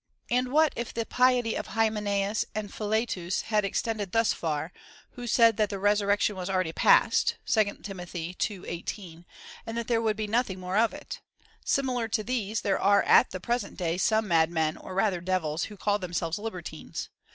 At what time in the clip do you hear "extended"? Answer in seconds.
3.63-4.11